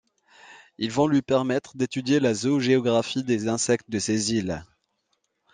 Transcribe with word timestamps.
Ils 0.79 0.89
vont 0.91 1.05
lui 1.05 1.21
permettre 1.21 1.77
d’étudier 1.77 2.19
la 2.19 2.33
zoogéographie 2.33 3.21
des 3.23 3.47
insectes 3.47 3.91
de 3.91 3.99
ces 3.99 4.33
îles. 4.33 4.65